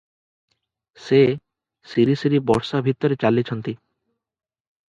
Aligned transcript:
ସେ 1.07 1.19
ସିରିସିରି 1.91 2.41
ବର୍ଷାଭିତରେ 2.53 3.19
ଚାଲିଛନ୍ତି। 3.25 3.77